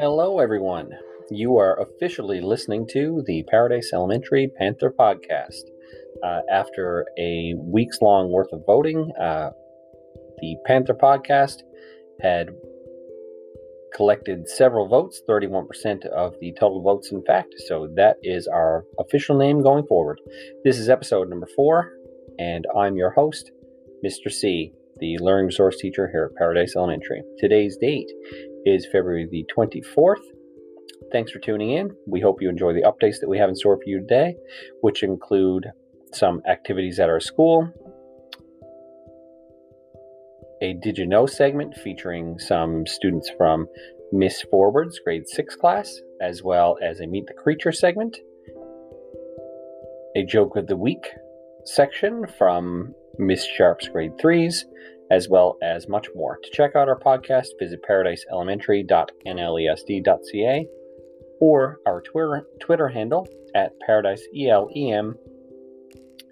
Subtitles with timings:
[0.00, 0.88] Hello, everyone.
[1.30, 5.60] You are officially listening to the Paradise Elementary Panther podcast.
[6.24, 9.50] Uh, after a week's long worth of voting, uh,
[10.38, 11.56] the Panther podcast
[12.22, 12.48] had
[13.94, 17.52] collected several votes 31% of the total votes, in fact.
[17.66, 20.18] So that is our official name going forward.
[20.64, 21.92] This is episode number four,
[22.38, 23.50] and I'm your host,
[24.02, 24.32] Mr.
[24.32, 27.22] C, the learning resource teacher here at Paradise Elementary.
[27.38, 28.10] Today's date
[28.64, 30.22] is February the 24th.
[31.12, 31.90] Thanks for tuning in.
[32.06, 34.36] We hope you enjoy the updates that we have in store for you today,
[34.80, 35.66] which include
[36.12, 37.68] some activities at our school,
[40.62, 43.66] a Did You Know segment featuring some students from
[44.12, 48.16] Miss Forward's grade 6 class, as well as a Meet the Creature segment,
[50.16, 51.06] a Joke of the Week
[51.64, 54.64] section from Miss Sharp's grade 3s,
[55.10, 56.38] as well as much more.
[56.42, 60.66] To check out our podcast, visit paradiseelementary.nlesd.ca
[61.40, 65.14] or our Twitter, Twitter handle at paradiseelem.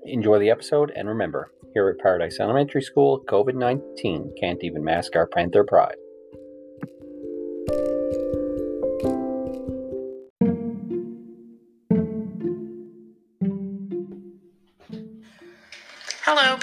[0.05, 5.17] Enjoy the episode, and remember, here at Paradise Elementary School, COVID 19 can't even mask
[5.17, 5.97] our Panther pride.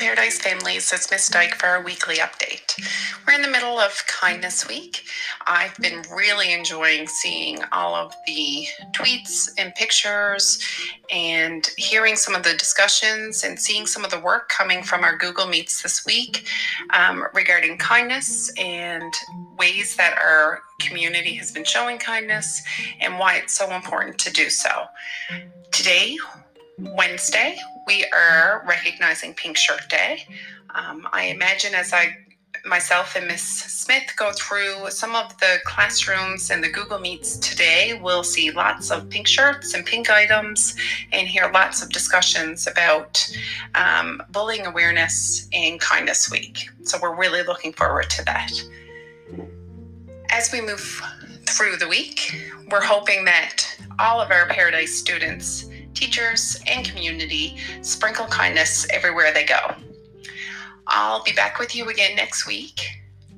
[0.05, 0.93] Paradise families.
[0.93, 2.79] It's Miss Dyke for our weekly update.
[3.25, 5.03] We're in the middle of Kindness Week.
[5.47, 10.63] I've been really enjoying seeing all of the tweets and pictures
[11.11, 15.17] and hearing some of the discussions and seeing some of the work coming from our
[15.17, 16.47] Google Meets this week
[16.91, 19.11] um, regarding kindness and
[19.57, 22.61] ways that our community has been showing kindness
[23.01, 24.85] and why it's so important to do so.
[25.71, 26.15] Today,
[26.77, 30.23] Wednesday, we are recognizing Pink Shirt Day.
[30.73, 32.17] Um, I imagine as I
[32.65, 37.99] myself and Miss Smith go through some of the classrooms and the Google Meets today,
[38.01, 40.75] we'll see lots of pink shirts and pink items
[41.11, 43.29] and hear lots of discussions about
[43.75, 46.69] um, bullying awareness and Kindness Week.
[46.83, 48.51] So we're really looking forward to that.
[50.31, 51.01] As we move
[51.47, 52.35] through the week,
[52.71, 53.63] we're hoping that
[53.99, 59.75] all of our Paradise students teachers, and community sprinkle kindness everywhere they go.
[60.87, 62.87] I'll be back with you again next week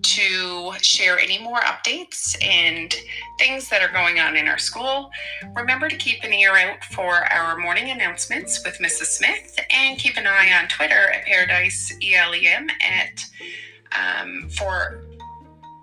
[0.02, 2.96] to share any more updates and
[3.40, 5.10] things that are going on in our school.
[5.56, 9.08] Remember to keep an ear out for our morning announcements with Mrs.
[9.08, 13.26] Smith and keep an eye on Twitter at Paradise ELEM at
[13.98, 15.07] um, for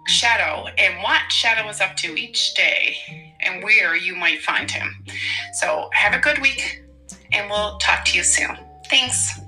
[0.07, 5.05] Shadow and what Shadow is up to each day and where you might find him.
[5.55, 6.83] So have a good week,
[7.33, 8.57] and we'll talk to you soon.
[8.89, 9.41] Thanks.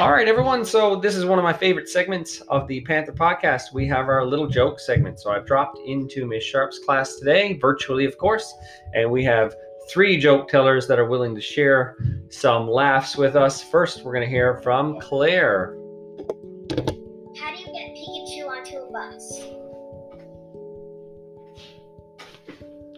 [0.00, 0.64] All right, everyone.
[0.64, 3.74] So this is one of my favorite segments of the Panther podcast.
[3.74, 5.20] We have our little joke segment.
[5.20, 8.50] So I've dropped into Miss Sharp's class today, virtually, of course,
[8.94, 9.54] and we have
[9.90, 11.98] three joke tellers that are willing to share
[12.30, 13.62] some laughs with us.
[13.62, 15.76] First, we're going to hear from Claire.
[16.70, 19.38] How do you get Pikachu onto a bus?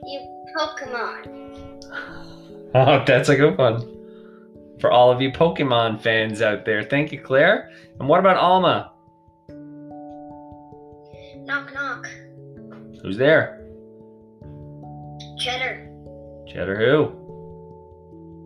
[0.05, 1.83] You Pokemon.
[2.75, 4.02] Oh, that's a good one.
[4.82, 7.70] For all of you Pokemon fans out there, thank you, Claire.
[8.00, 8.91] And what about Alma?
[11.47, 12.09] Knock knock.
[13.00, 13.65] Who's there?
[15.38, 15.88] Cheddar.
[16.48, 17.12] Cheddar who?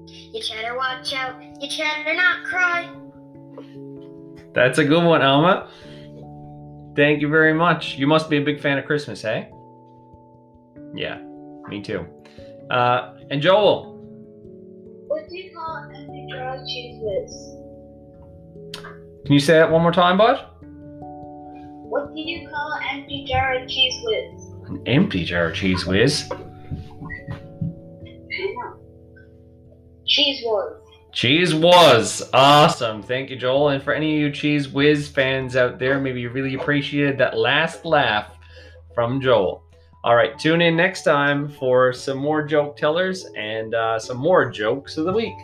[0.06, 1.42] You cheddar watch out.
[1.58, 2.94] You cheddar not cry.
[4.52, 5.70] That's a good one, Alma.
[6.96, 7.94] Thank you very much.
[7.94, 9.48] You must be a big fan of Christmas, hey?
[10.94, 11.18] Yeah,
[11.68, 12.04] me too.
[12.70, 13.94] Uh, and Joel,
[15.08, 15.95] What do you call
[16.46, 17.52] empty jar of cheese whiz?
[19.24, 20.46] can you say that one more time, bud?
[21.88, 24.46] What do you call an empty jar of cheese whiz?
[24.68, 26.28] An empty jar of cheese whiz.
[30.06, 30.82] Cheese whiz.
[31.12, 33.02] Cheese was awesome.
[33.02, 33.70] Thank you, Joel.
[33.70, 37.38] And for any of you Cheese Whiz fans out there, maybe you really appreciated that
[37.38, 38.36] last laugh
[38.94, 39.64] from Joel.
[40.04, 44.50] All right, tune in next time for some more joke tellers and uh, some more
[44.50, 45.34] jokes of the week.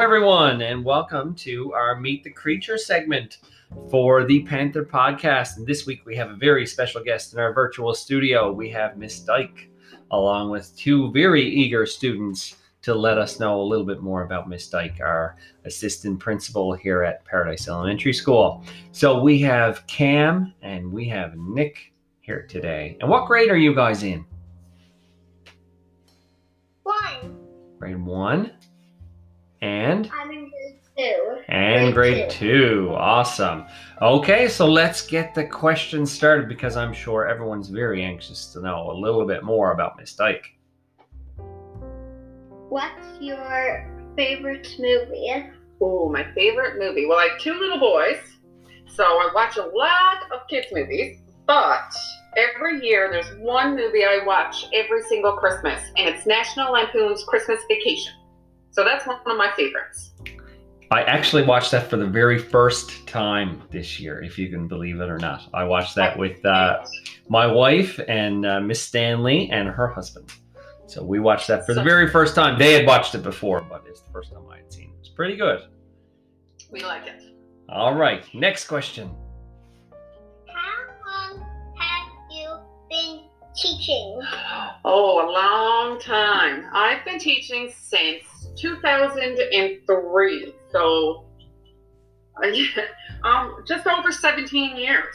[0.00, 3.36] Hello, everyone, and welcome to our Meet the Creature segment
[3.90, 5.58] for the Panther podcast.
[5.58, 8.50] And this week we have a very special guest in our virtual studio.
[8.50, 9.68] We have Miss Dyke,
[10.10, 14.48] along with two very eager students to let us know a little bit more about
[14.48, 15.36] Miss Dyke, our
[15.66, 18.64] assistant principal here at Paradise Elementary School.
[18.92, 22.96] So we have Cam and we have Nick here today.
[23.02, 24.24] And what grade are you guys in?
[26.84, 27.36] One.
[27.78, 28.52] Grade one
[29.62, 31.42] and I'm in grade two.
[31.48, 32.92] and grade Grade two.
[32.96, 33.66] Awesome.
[34.00, 38.90] Okay, so let's get the questions started because I'm sure everyone's very anxious to know
[38.90, 40.46] a little bit more about Miss Dyke.
[42.68, 45.50] What's your favorite movie?
[45.80, 47.06] Oh, my favorite movie.
[47.06, 48.18] Well, I have two little boys,
[48.86, 51.92] so I watch a lot of kids' movies, but
[52.36, 57.60] every year there's one movie I watch every single Christmas, and it's National Lampoon's Christmas
[57.68, 58.12] Vacation.
[58.70, 60.12] So that's one of my favorites.
[60.92, 65.00] I actually watched that for the very first time this year, if you can believe
[65.00, 65.48] it or not.
[65.54, 66.84] I watched that with uh,
[67.28, 70.32] my wife and uh, Miss Stanley and her husband.
[70.86, 72.58] So we watched that for the very first time.
[72.58, 74.96] They had watched it before, but it's the first time I had seen it.
[74.98, 75.60] It's pretty good.
[76.72, 77.22] We like it.
[77.68, 79.12] All right, next question.
[80.48, 81.46] How long
[81.78, 82.56] have you
[82.88, 83.20] been
[83.54, 84.20] teaching?
[84.84, 86.66] Oh, a long time.
[86.72, 91.26] I've been teaching since 2003, so
[92.42, 92.84] uh, yeah,
[93.24, 95.14] um, just over 17 years.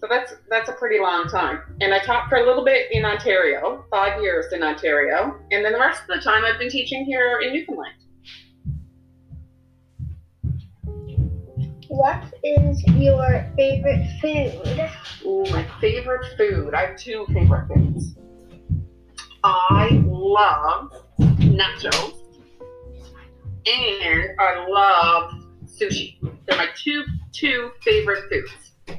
[0.00, 1.60] So that's that's a pretty long time.
[1.80, 5.72] And I taught for a little bit in Ontario, five years in Ontario, and then
[5.72, 7.94] the rest of the time I've been teaching here in Newfoundland.
[11.88, 14.90] What is your favorite food?
[15.24, 16.74] Ooh, my favorite food.
[16.74, 18.16] I have two favorite foods.
[19.42, 22.23] I love nachos
[23.66, 25.32] and I love
[25.66, 26.18] sushi.
[26.46, 28.98] They're my two two favorite foods.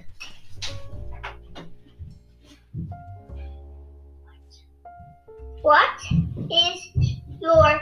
[5.62, 5.90] What
[6.52, 7.82] is your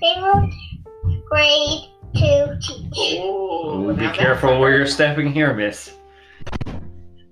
[0.00, 0.52] favorite
[1.28, 3.20] grade to teach?
[3.20, 5.94] Ooh, Ooh, be careful where you're stepping here, miss.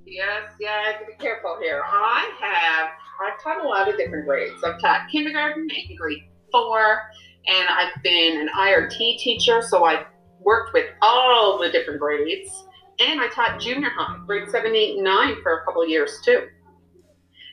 [0.06, 1.82] Yes, yeah, I have to be careful here.
[1.84, 2.90] I have
[3.20, 4.62] I've taught a lot of different grades.
[4.64, 7.10] I've taught kindergarten and grade four,
[7.48, 10.04] and I've been an IRT teacher, so I've
[10.40, 12.64] worked with all the different grades.
[13.00, 16.46] And I taught junior high, grade seven, eight, and nine for a couple years too.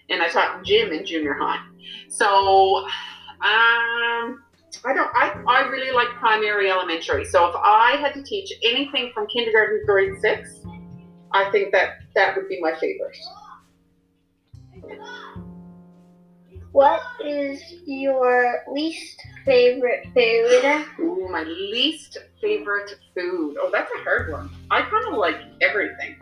[0.10, 1.64] And I taught gym in junior high.
[2.10, 2.86] So
[3.42, 4.44] um
[4.84, 7.26] I don't I, I really like primary elementary.
[7.26, 10.62] So if I had to teach anything from kindergarten to grade six,
[11.32, 13.18] I think that that would be my favorite.
[16.72, 20.86] What is your least favorite food?
[21.00, 23.58] Ooh, my least favorite food.
[23.62, 24.50] Oh, that's a hard one.
[24.72, 26.18] I kind of like everything.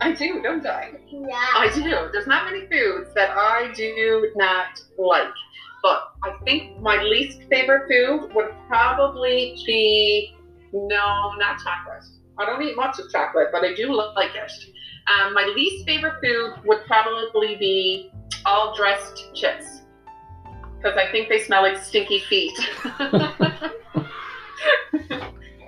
[0.00, 0.92] I do, don't I?
[1.10, 1.48] Yeah.
[1.54, 2.08] I do.
[2.12, 5.32] There's not many foods that I do not like.
[5.82, 10.34] But I think my least favorite food would probably be
[10.72, 12.04] no, not chocolate.
[12.38, 14.52] I don't eat much of chocolate, but I do like it.
[15.06, 18.10] Um, my least favorite food would probably be
[18.46, 19.83] all dressed chips
[20.84, 22.52] because I think they smell like stinky feet.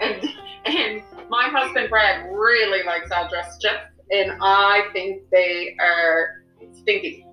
[0.01, 0.29] and
[0.67, 6.43] and my husband Brad really likes all dressed chips, and I think they are
[6.73, 7.27] stinky.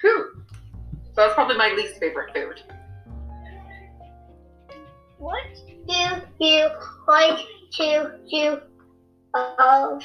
[0.00, 0.44] Whew.
[1.06, 2.62] So that's probably my least favorite food.
[5.18, 5.42] What
[5.88, 6.68] do you
[7.08, 7.40] like
[7.72, 8.58] to do
[9.34, 10.00] uh,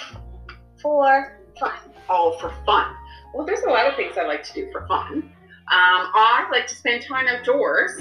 [0.81, 1.73] for fun?
[2.09, 2.95] Oh, for fun.
[3.33, 5.31] Well, there's a lot of things I like to do for fun.
[5.71, 7.91] Um, I like to spend time outdoors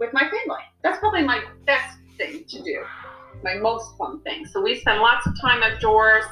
[0.00, 0.62] with my family.
[0.82, 2.82] That's probably my best thing to do,
[3.44, 4.44] my most fun thing.
[4.44, 6.24] So we spend lots of time outdoors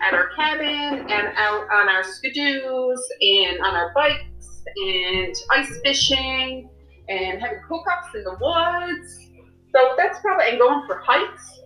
[0.00, 6.70] at our cabin and out on our skidoos and on our bikes and ice fishing
[7.10, 9.28] and having cook-ups in the woods.
[9.74, 11.60] So that's probably and going for hikes.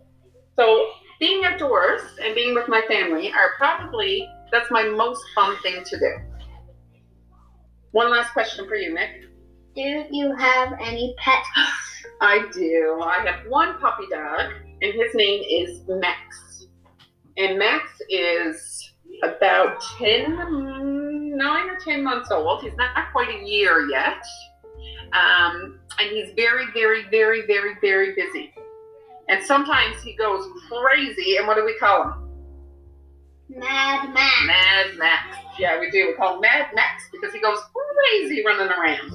[0.58, 5.84] So being outdoors and being with my family are probably that's my most fun thing
[5.84, 6.31] to do.
[7.92, 9.11] One last question for you, Nick.
[9.75, 11.49] Do you have any pets?
[12.20, 13.00] I do.
[13.02, 16.66] I have one puppy dog, and his name is Max.
[17.37, 22.62] And Max is about 10, 9 or 10 months old.
[22.62, 24.22] He's not quite a year yet.
[25.12, 28.54] Um, and he's very, very, very, very, very busy.
[29.28, 31.37] And sometimes he goes crazy.
[31.37, 32.21] And what do we call him?
[33.56, 34.47] Mad Max.
[34.47, 35.38] Mad Max.
[35.59, 36.09] Yeah, we do.
[36.09, 39.12] We call him Mad Max because he goes crazy running around.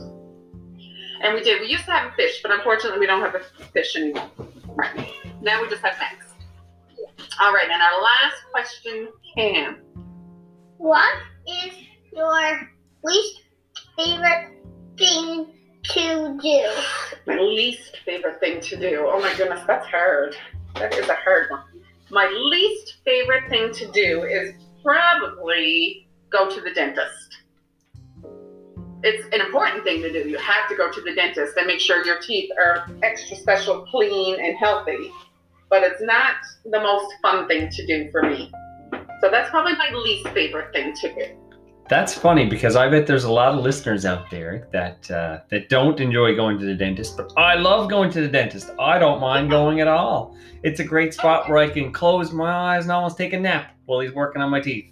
[1.22, 1.62] And we did.
[1.62, 4.30] We used to have a fish, but unfortunately, we don't have a fish anymore.
[4.76, 5.12] Right.
[5.42, 6.34] Now we just have Max.
[7.42, 7.68] All right.
[7.70, 9.82] And our last question, Cam.
[10.78, 11.16] What
[11.48, 11.74] is
[12.14, 12.70] your
[13.04, 13.42] least
[13.98, 14.52] favorite
[14.98, 15.48] thing
[15.84, 16.70] to do?
[17.26, 19.08] My least favorite thing to do.
[19.08, 20.36] Oh my goodness, that's hard.
[20.76, 21.64] That is a hard one.
[22.10, 27.40] My least favorite thing to do is probably go to the dentist.
[29.04, 30.30] It's an important thing to do.
[30.30, 33.86] You have to go to the dentist and make sure your teeth are extra special,
[33.88, 35.12] clean, and healthy.
[35.70, 38.52] But it's not the most fun thing to do for me.
[39.20, 41.47] So that's probably my least favorite thing to do.
[41.90, 45.70] That's funny because I bet there's a lot of listeners out there that uh, that
[45.70, 48.72] don't enjoy going to the dentist, but I love going to the dentist.
[48.78, 50.36] I don't mind going at all.
[50.64, 53.74] It's a great spot where I can close my eyes and almost take a nap
[53.86, 54.92] while he's working on my teeth.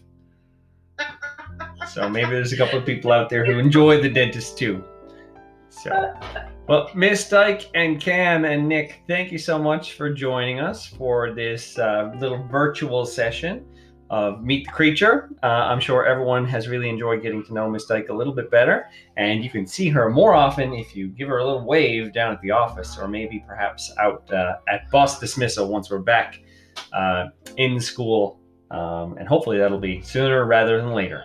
[1.90, 4.84] So maybe there's a couple of people out there who enjoy the dentist too.
[5.70, 6.14] So,
[6.68, 11.34] well, Miss Dyke and Cam and Nick, thank you so much for joining us for
[11.34, 13.66] this uh, little virtual session
[14.10, 15.30] of Meet the Creature.
[15.42, 18.52] Uh, I'm sure everyone has really enjoyed getting to know Miss Dyke a little bit
[18.52, 22.14] better, and you can see her more often if you give her a little wave
[22.14, 26.40] down at the office, or maybe perhaps out uh, at bus dismissal once we're back
[26.94, 28.40] uh, in school.
[28.72, 31.24] Um, and hopefully that'll be sooner rather than later.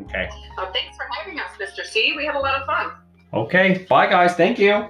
[0.00, 0.28] Okay.
[0.58, 1.84] Oh, thanks for having us, Mr.
[1.84, 2.14] C.
[2.16, 2.92] We had a lot of fun.
[3.34, 3.86] Okay.
[3.88, 4.34] Bye, guys.
[4.34, 4.88] Thank you.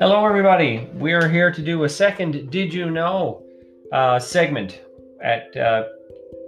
[0.00, 0.88] Hello, everybody.
[0.94, 3.42] We are here to do a second Did You Know
[3.92, 4.80] uh, segment
[5.20, 5.86] at uh,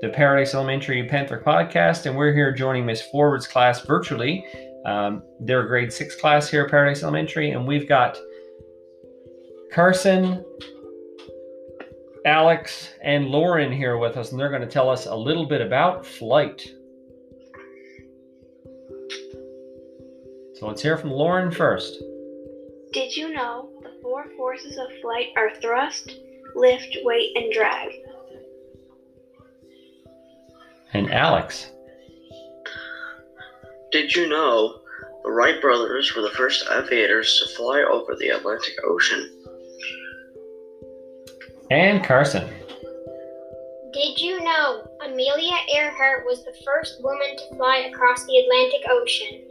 [0.03, 4.47] the Paradise Elementary Panther podcast, and we're here joining Miss Forward's class virtually.
[4.87, 8.17] Um, they're a grade six class here at Paradise Elementary, and we've got
[9.73, 10.45] Carson,
[12.25, 15.61] Alex, and Lauren here with us, and they're going to tell us a little bit
[15.61, 16.71] about flight.
[20.55, 22.01] So let's hear from Lauren first.
[22.93, 26.11] Did you know the four forces of flight are thrust,
[26.57, 27.93] lift, weight, and drag?
[30.93, 31.71] And Alex.
[33.93, 34.81] Did you know
[35.23, 39.31] the Wright brothers were the first aviators to fly over the Atlantic Ocean?
[41.71, 42.49] And Carson.
[43.93, 49.45] Did you know Amelia Earhart was the first woman to fly across the Atlantic Ocean?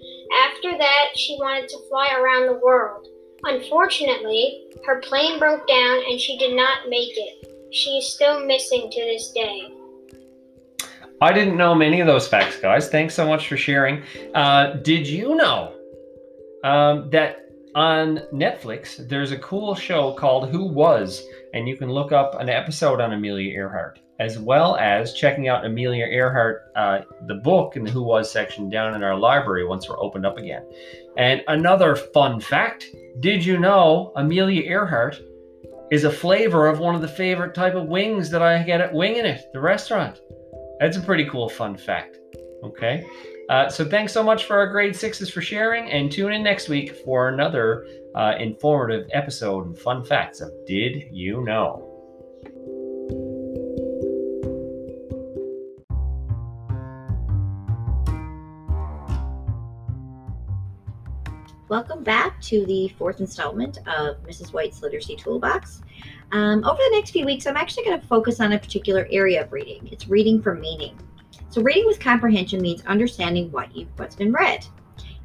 [0.45, 3.07] After that, she wanted to fly around the world.
[3.43, 7.73] Unfortunately, her plane broke down and she did not make it.
[7.73, 9.73] She is still missing to this day.
[11.21, 12.89] I didn't know many of those facts, guys.
[12.89, 14.03] Thanks so much for sharing.
[14.33, 15.73] Uh, did you know
[16.63, 21.21] um, that on Netflix there's a cool show called Who Was?
[21.53, 25.65] And you can look up an episode on Amelia Earhart, as well as checking out
[25.65, 29.87] Amelia Earhart, uh, the book in the Who Was section down in our library once
[29.87, 30.63] we're opened up again.
[31.17, 32.85] And another fun fact
[33.21, 35.21] did you know Amelia Earhart
[35.91, 38.93] is a flavor of one of the favorite type of wings that I get at
[38.93, 40.21] Winging It, the restaurant?
[40.79, 42.17] That's a pretty cool fun fact.
[42.63, 43.05] Okay.
[43.49, 46.69] Uh, so thanks so much for our grade sixes for sharing, and tune in next
[46.69, 51.88] week for another uh, informative episode and fun facts of Did You Know?
[61.69, 64.53] Welcome back to the fourth installment of Mrs.
[64.53, 65.83] White's Literacy Toolbox.
[66.31, 69.43] Um, over the next few weeks, I'm actually going to focus on a particular area
[69.43, 69.87] of reading.
[69.91, 70.97] It's reading for meaning.
[71.49, 74.65] So, reading with comprehension means understanding what you what's been read.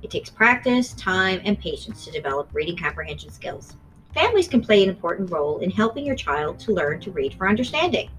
[0.02, 3.76] It takes practice, time, and patience to develop reading comprehension skills.
[4.12, 7.48] Families can play an important role in helping your child to learn to read for
[7.48, 8.10] understanding.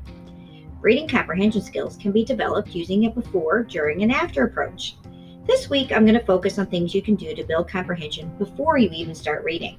[0.82, 4.96] Reading comprehension skills can be developed using a before, during, and after approach.
[5.48, 8.80] This week, I'm going to focus on things you can do to build comprehension before
[8.80, 9.78] you even start reading.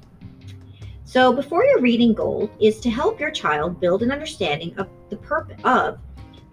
[1.05, 5.17] So, before your reading goal is to help your child build an understanding of the
[5.17, 5.99] purpose of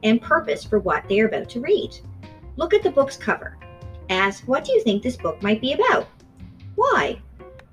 [0.02, 1.96] and purpose for what they are about to read.
[2.56, 3.58] Look at the book's cover.
[4.10, 6.08] Ask, what do you think this book might be about?
[6.74, 7.22] Why?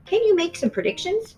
[0.04, 1.36] Can you make some predictions?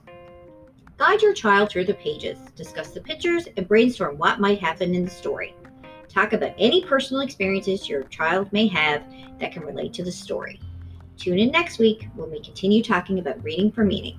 [0.97, 5.05] Guide your child through the pages, discuss the pictures, and brainstorm what might happen in
[5.05, 5.55] the story.
[6.13, 9.03] Talk about any personal experiences your child may have
[9.41, 10.61] that can relate to the story.
[11.17, 14.19] Tune in next week when we continue talking about reading for meaning.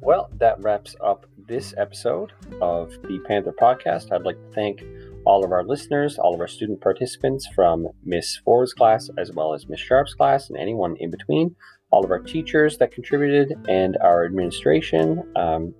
[0.00, 4.10] Well, that wraps up this episode of the Panther Podcast.
[4.10, 4.82] I'd like to thank
[5.28, 9.52] all of our listeners, all of our student participants from Miss Ford's class, as well
[9.52, 11.54] as Miss Sharp's class, and anyone in between,
[11.90, 15.22] all of our teachers that contributed, and our administration.
[15.36, 15.74] Um,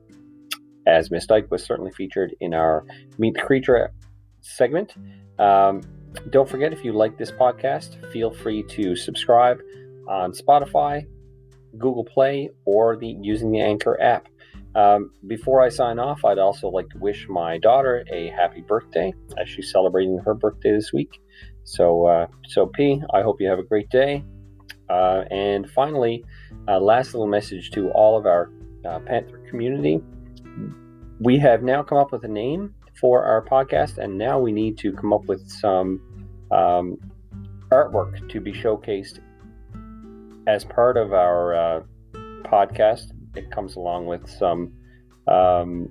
[0.87, 2.85] as Miss Dyke was certainly featured in our
[3.17, 3.91] Meet the Creature
[4.43, 4.95] segment.
[5.39, 5.81] Um,
[6.29, 9.61] don't forget if you like this podcast, feel free to subscribe
[10.09, 11.07] on Spotify,
[11.79, 14.29] Google Play, or the using the Anchor app.
[14.79, 19.13] Um, before I sign off, I'd also like to wish my daughter a happy birthday
[19.37, 21.21] as she's celebrating her birthday this week.
[21.65, 24.25] So, uh, so P, I hope you have a great day.
[24.89, 26.25] Uh, and finally,
[26.69, 28.53] uh, last little message to all of our
[28.89, 30.01] uh, Panther community.
[31.19, 34.79] We have now come up with a name for our podcast, and now we need
[34.79, 36.01] to come up with some
[36.53, 36.97] um,
[37.73, 39.19] artwork to be showcased
[40.47, 41.81] as part of our uh,
[42.45, 43.11] podcast.
[43.35, 44.73] It comes along with some
[45.27, 45.89] um,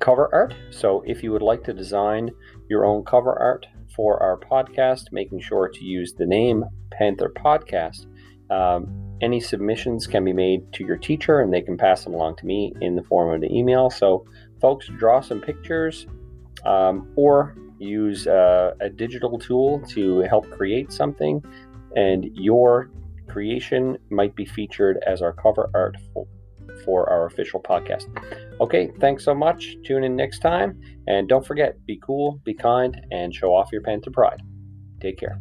[0.00, 0.54] cover art.
[0.70, 2.30] So if you would like to design
[2.68, 8.06] your own cover art for our podcast, making sure to use the name Panther Podcast.
[8.50, 12.36] Um, any submissions can be made to your teacher and they can pass them along
[12.36, 13.88] to me in the form of an email.
[13.88, 14.26] So,
[14.60, 16.06] folks, draw some pictures
[16.64, 21.42] um, or use uh, a digital tool to help create something,
[21.96, 22.90] and your
[23.28, 26.26] creation might be featured as our cover art for,
[26.84, 28.06] for our official podcast.
[28.60, 29.76] Okay, thanks so much.
[29.84, 33.82] Tune in next time, and don't forget be cool, be kind, and show off your
[33.82, 34.40] Panther pride.
[35.00, 35.40] Take care.